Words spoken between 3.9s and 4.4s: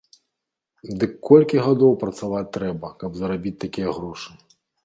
грошы?